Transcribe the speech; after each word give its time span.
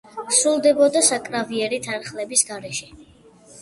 სრულდებოდა 0.37 1.05
საკრავიერი 1.11 1.81
თანხლების 1.91 2.47
გარეშე. 2.53 2.95